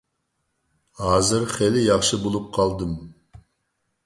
ھازىر 1.01 1.45
خېلى 1.57 1.83
ياخشى 1.89 2.19
بولۇپ 2.25 2.49
قالدىم. 2.57 2.97